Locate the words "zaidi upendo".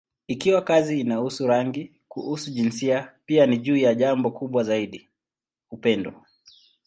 4.63-6.13